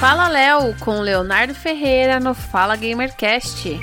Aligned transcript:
Fala 0.00 0.28
Léo 0.28 0.74
com 0.80 1.02
Leonardo 1.02 1.54
Ferreira 1.54 2.18
no 2.18 2.32
Fala 2.32 2.74
Gamercast. 2.74 3.78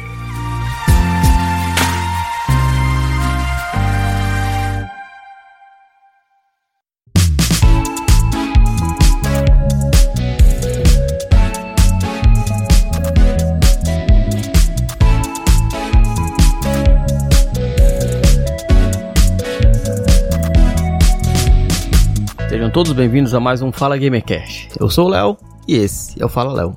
Sejam 22.50 22.72
todos 22.72 22.92
bem-vindos 22.94 23.36
a 23.36 23.40
mais 23.40 23.62
um 23.62 23.72
Fala 23.72 23.96
Gamercast. 23.96 24.70
Eu 24.80 24.90
sou 24.90 25.06
o 25.06 25.10
Léo 25.10 25.47
e 25.68 25.76
esse 25.76 26.22
é 26.22 26.26
o 26.26 26.30
Fala 26.30 26.54
Léo. 26.54 26.76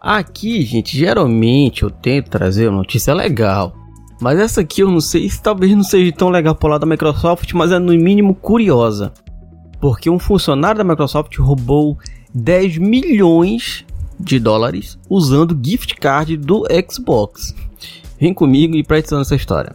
Aqui, 0.00 0.62
gente, 0.62 0.96
geralmente 0.96 1.82
eu 1.82 1.90
tento 1.90 2.30
trazer 2.30 2.68
uma 2.68 2.78
notícia 2.78 3.12
legal. 3.12 3.74
Mas 4.20 4.38
essa 4.38 4.60
aqui 4.60 4.82
eu 4.82 4.90
não 4.90 5.00
sei 5.00 5.28
se 5.28 5.40
talvez 5.40 5.72
não 5.74 5.82
seja 5.82 6.12
tão 6.12 6.28
legal 6.28 6.54
por 6.54 6.68
lá 6.68 6.78
da 6.78 6.86
Microsoft, 6.86 7.52
mas 7.52 7.70
é 7.70 7.78
no 7.78 7.92
mínimo 7.92 8.34
curiosa. 8.34 9.12
Porque 9.80 10.10
um 10.10 10.18
funcionário 10.18 10.78
da 10.78 10.84
Microsoft 10.84 11.36
roubou 11.38 11.96
10 12.34 12.78
milhões 12.78 13.84
de 14.18 14.40
dólares 14.40 14.98
usando 15.08 15.58
gift 15.60 15.94
card 15.96 16.36
do 16.36 16.64
Xbox. 16.90 17.54
Vem 18.20 18.34
comigo 18.34 18.74
e 18.74 18.82
preste 18.82 19.06
atenção 19.06 19.18
nessa 19.18 19.36
história. 19.36 19.74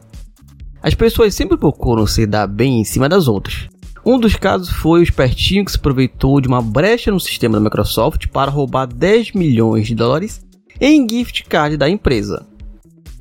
As 0.81 0.93
pessoas 0.93 1.33
sempre 1.33 1.57
procuram 1.57 2.05
se 2.05 2.25
dar 2.25 2.45
bem 2.45 2.81
em 2.81 2.83
cima 2.83 3.07
das 3.07 3.29
outras. 3.29 3.69
Um 4.05 4.19
dos 4.19 4.35
casos 4.35 4.69
foi 4.69 4.99
o 4.99 5.03
espertinho 5.03 5.63
que 5.63 5.71
se 5.71 5.77
aproveitou 5.77 6.41
de 6.41 6.47
uma 6.47 6.61
brecha 6.61 7.09
no 7.09 7.19
sistema 7.21 7.55
da 7.55 7.63
Microsoft 7.63 8.27
para 8.27 8.51
roubar 8.51 8.85
10 8.85 9.31
milhões 9.31 9.87
de 9.87 9.95
dólares 9.95 10.45
em 10.79 11.07
gift 11.09 11.45
card 11.45 11.77
da 11.77 11.89
empresa. 11.89 12.45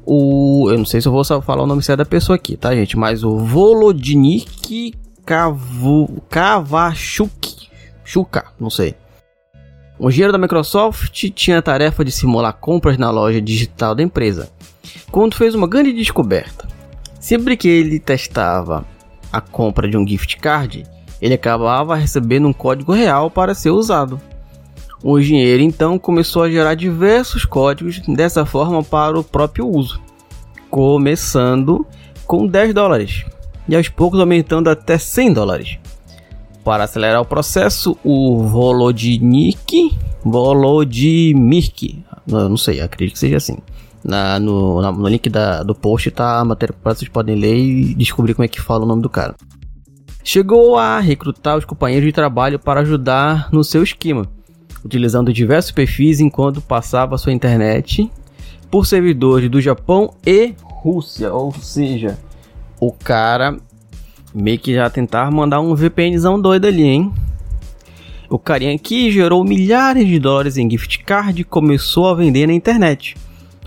O, 0.05 0.69
eu 0.69 0.79
não 0.79 0.84
sei 0.84 1.01
se 1.01 1.07
eu 1.07 1.12
vou 1.12 1.25
falar 1.25 1.62
o 1.62 1.67
nome 1.67 1.84
certo 1.84 1.98
da 1.98 2.05
pessoa 2.05 2.34
aqui, 2.34 2.57
tá, 2.57 2.75
gente? 2.75 2.97
Mas 2.97 3.23
o 3.23 3.39
Kavu, 5.25 6.20
Kavachuk, 6.29 7.69
Chuka, 8.05 8.47
não 8.59 8.69
sei. 8.69 8.97
O 10.01 10.09
engenheiro 10.09 10.33
da 10.33 10.39
Microsoft 10.39 11.31
tinha 11.31 11.59
a 11.59 11.62
tarefa 11.62 12.05
de 12.05 12.11
simular 12.11 12.55
compras 12.55 12.98
na 12.98 13.09
loja 13.09 13.41
digital 13.41 13.95
da 13.95 14.03
empresa, 14.03 14.51
quando 15.12 15.37
fez 15.37 15.55
uma 15.55 15.69
grande 15.69 15.92
descoberta. 15.92 16.67
Sempre 17.20 17.57
que 17.57 17.69
ele 17.69 18.01
testava 18.01 18.85
a 19.33 19.41
compra 19.41 19.89
de 19.89 19.97
um 19.97 20.07
gift 20.07 20.37
card, 20.37 20.85
ele 21.21 21.35
acabava 21.35 21.97
recebendo 21.97 22.47
um 22.47 22.53
código 22.53 22.93
real 22.93 23.31
para 23.31 23.55
ser 23.55 23.71
usado. 23.71 24.21
O 25.03 25.19
engenheiro 25.19 25.63
então 25.63 25.99
começou 25.99 26.43
a 26.43 26.51
gerar 26.51 26.75
diversos 26.75 27.45
códigos 27.45 28.01
dessa 28.01 28.45
forma 28.45 28.85
para 28.85 29.19
o 29.19 29.25
próprio 29.25 29.67
uso, 29.67 30.01
começando 30.71 31.87
com 32.27 32.47
10 32.47 32.75
dólares 32.75 33.25
e 33.69 33.75
aos 33.75 33.89
poucos 33.89 34.21
aumentando 34.21 34.71
até 34.71 34.99
100 34.99 35.33
dólares. 35.33 35.79
Para 36.65 36.85
acelerar 36.85 37.21
o 37.21 37.27
processo, 37.27 37.97
o 38.05 38.45
Volodymyr, 38.45 39.57
Volodymyr, 40.23 41.73
não 42.27 42.57
sei, 42.57 42.81
acredito 42.81 43.15
que 43.15 43.19
seja 43.19 43.39
assim. 43.39 43.59
Na, 44.05 44.41
no, 44.41 44.83
na, 44.83 44.91
no 44.91 45.08
link 45.08 45.28
da, 45.28 45.62
do 45.62 45.75
post 45.75 46.11
tá 46.11 46.41
a 46.41 46.45
matéria 46.45 46.75
que 46.75 46.84
vocês 46.84 47.08
podem 47.08 47.36
ler 47.36 47.56
e 47.56 47.95
descobrir 47.95 48.34
como 48.34 48.45
é 48.45 48.48
que 48.48 48.61
fala 48.61 48.84
o 48.84 48.86
nome 48.86 49.03
do 49.03 49.08
cara. 49.08 49.34
Chegou 50.25 50.77
a 50.77 51.00
recrutar 51.00 51.56
os 51.56 51.64
companheiros 51.64 52.06
de 52.06 52.12
trabalho 52.12 52.58
para 52.58 52.80
ajudar 52.80 53.48
no 53.53 53.62
seu 53.62 53.83
esquema, 53.83 54.27
utilizando 54.84 55.33
diversos 55.33 55.73
perfis 55.73 56.20
enquanto 56.20 56.61
passava 56.61 57.19
sua 57.19 57.33
internet 57.33 58.11
por 58.70 58.86
servidores 58.86 59.50
do 59.50 59.61
Japão 59.61 60.14
e 60.27 60.55
Rússia, 60.62 61.33
ou 61.33 61.52
seja, 61.52 62.18
o 62.80 62.91
cara 62.91 63.57
meio 64.35 64.58
que 64.58 64.74
já 64.74 64.89
tentava 64.91 65.30
mandar 65.30 65.61
um 65.61 65.74
VPNzão 65.74 66.41
doido 66.41 66.67
ali, 66.67 66.83
hein? 66.83 67.12
O 68.29 68.39
carinha 68.39 68.74
aqui 68.74 69.11
gerou 69.11 69.45
milhares 69.45 70.07
de 70.07 70.18
dólares 70.18 70.57
em 70.57 70.68
gift 70.70 71.05
card 71.05 71.41
e 71.41 71.45
começou 71.45 72.08
a 72.08 72.14
vender 72.14 72.46
na 72.46 72.52
internet 72.55 73.14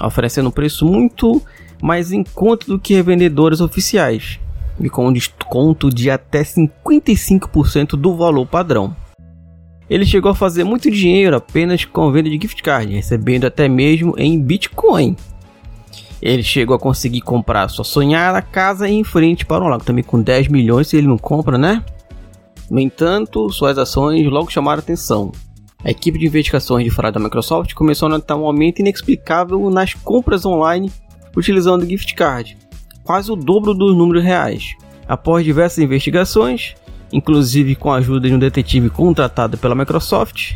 oferecendo 0.02 0.50
um 0.50 0.52
preço 0.52 0.86
muito 0.86 1.42
mais 1.82 2.12
em 2.12 2.24
conta 2.24 2.68
do 2.68 2.80
que 2.80 2.94
revendedores 2.94 3.62
oficiais, 3.62 4.40
e 4.80 4.90
com 4.90 5.08
um 5.08 5.14
desconto 5.14 5.90
de 5.90 6.10
até 6.10 6.42
55% 6.44 7.92
do 7.92 8.16
valor 8.16 8.46
padrão. 8.46 8.96
Ele 9.90 10.06
chegou 10.06 10.32
a 10.32 10.36
fazer 10.36 10.64
muito 10.64 10.90
dinheiro 10.90 11.36
apenas 11.36 11.86
com 11.86 12.12
venda 12.12 12.30
de 12.30 12.40
gift 12.42 12.62
card, 12.64 12.94
recebendo 12.94 13.46
até 13.46 13.68
mesmo 13.68 14.16
em 14.18 14.42
Bitcoin. 14.42 15.16
Ele 16.22 16.42
chegou 16.42 16.76
a 16.76 16.80
conseguir 16.80 17.22
comprar 17.22 17.68
sua 17.68 17.86
sonhada 17.86 18.42
casa 18.42 18.90
em 18.90 19.04
frente 19.04 19.46
para 19.46 19.64
um 19.64 19.68
lago, 19.68 19.84
também 19.84 20.04
com 20.04 20.20
10 20.20 20.48
milhões 20.48 20.88
se 20.88 20.98
ele 20.98 21.08
não 21.08 21.18
compra, 21.18 21.58
né? 21.58 21.84
No 22.70 22.80
entanto, 22.80 23.48
suas 23.52 23.78
ações 23.78 24.26
logo 24.26 24.50
chamaram 24.50 24.80
atenção, 24.80 25.32
a 25.86 25.92
equipe 25.92 26.18
de 26.18 26.26
investigações 26.26 26.84
de 26.84 26.90
fora 26.90 27.12
da 27.12 27.20
Microsoft 27.20 27.76
começou 27.76 28.08
a 28.08 28.10
notar 28.10 28.36
um 28.36 28.46
aumento 28.46 28.80
inexplicável 28.80 29.70
nas 29.70 29.94
compras 29.94 30.44
online 30.44 30.92
utilizando 31.38 31.86
gift 31.86 32.16
card, 32.16 32.58
quase 33.04 33.32
o 33.32 33.36
dobro 33.36 33.72
dos 33.76 33.96
números 33.96 34.24
reais. 34.24 34.74
Após 35.08 35.46
diversas 35.46 35.84
investigações, 35.84 36.74
inclusive 37.14 37.76
com 37.76 37.92
a 37.92 37.98
ajuda 37.98 38.28
de 38.28 38.34
um 38.34 38.40
detetive 38.40 38.90
contratado 38.90 39.60
pela 39.60 39.76
Microsoft, 39.76 40.54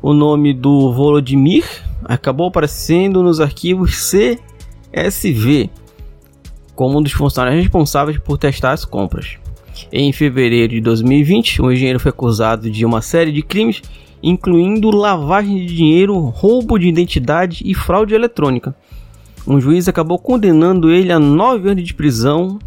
o 0.00 0.14
nome 0.14 0.54
do 0.54 0.94
Volodymyr 0.94 1.66
acabou 2.02 2.46
aparecendo 2.46 3.22
nos 3.22 3.40
arquivos 3.40 4.10
CSV 4.10 5.68
como 6.74 6.98
um 6.98 7.02
dos 7.02 7.12
funcionários 7.12 7.62
responsáveis 7.62 8.18
por 8.18 8.38
testar 8.38 8.72
as 8.72 8.86
compras. 8.86 9.36
Em 9.92 10.10
fevereiro 10.10 10.72
de 10.72 10.80
2020, 10.80 11.60
o 11.60 11.70
engenheiro 11.70 12.00
foi 12.00 12.10
acusado 12.10 12.70
de 12.70 12.86
uma 12.86 13.02
série 13.02 13.30
de 13.30 13.42
crimes 13.42 13.82
incluindo 14.24 14.90
lavagem 14.90 15.66
de 15.66 15.74
dinheiro, 15.74 16.18
roubo 16.18 16.78
de 16.78 16.88
identidade 16.88 17.62
e 17.64 17.74
fraude 17.74 18.14
eletrônica. 18.14 18.74
Um 19.46 19.60
juiz 19.60 19.86
acabou 19.86 20.18
condenando 20.18 20.90
ele 20.90 21.12
a 21.12 21.18
nove 21.18 21.68
anos 21.68 21.84
de 21.84 21.92
prisão 21.92 22.58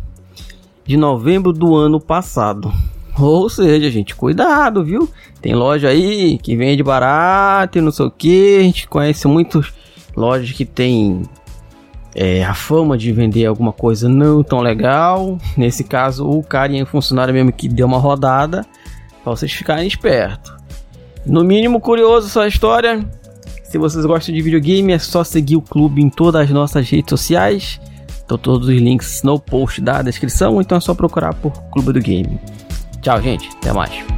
de 0.85 0.95
novembro 0.95 1.51
do 1.51 1.75
ano 1.75 1.99
passado. 1.99 2.71
Ou 3.19 3.49
seja, 3.49 3.89
gente, 3.89 4.15
cuidado, 4.15 4.85
viu? 4.85 5.09
Tem 5.41 5.55
loja 5.55 5.89
aí 5.89 6.37
que 6.37 6.55
vende 6.55 6.83
barato 6.83 7.79
e 7.79 7.81
não 7.81 7.91
sei 7.91 8.05
o 8.05 8.11
que. 8.11 8.57
A 8.59 8.63
gente 8.63 8.87
conhece 8.87 9.27
muitas 9.27 9.73
lojas 10.15 10.51
que 10.51 10.63
tem 10.63 11.23
é, 12.13 12.43
a 12.43 12.53
fama 12.53 12.95
de 12.95 13.11
vender 13.11 13.47
alguma 13.47 13.73
coisa 13.73 14.07
não 14.07 14.43
tão 14.43 14.59
legal. 14.59 15.39
Nesse 15.57 15.83
caso, 15.83 16.29
o 16.29 16.43
cara 16.43 16.71
e 16.71 16.85
funcionário 16.85 17.33
mesmo 17.33 17.51
que 17.51 17.67
deu 17.67 17.87
uma 17.87 17.97
rodada. 17.97 18.63
Pra 19.23 19.35
vocês 19.35 19.51
ficarem 19.51 19.87
espertos. 19.87 20.56
No 21.27 21.43
mínimo 21.43 21.81
curioso 21.81 22.27
essa 22.27 22.47
história. 22.47 23.05
Se 23.63 23.77
vocês 23.77 24.05
gostam 24.05 24.33
de 24.33 24.41
videogame, 24.41 24.93
é 24.93 24.99
só 24.99 25.23
seguir 25.23 25.57
o 25.57 25.61
clube 25.61 26.01
em 26.01 26.09
todas 26.09 26.43
as 26.43 26.49
nossas 26.49 26.89
redes 26.89 27.09
sociais. 27.09 27.81
Estão 28.07 28.37
todos 28.37 28.69
os 28.69 28.75
links 28.75 29.23
no 29.23 29.37
post 29.37 29.81
da 29.81 30.01
descrição, 30.01 30.61
então 30.61 30.77
é 30.77 30.81
só 30.81 30.93
procurar 30.93 31.33
por 31.33 31.51
Clube 31.71 31.93
do 31.93 31.99
Game. 31.99 32.39
Tchau, 33.01 33.21
gente. 33.21 33.49
Até 33.57 33.73
mais. 33.73 34.16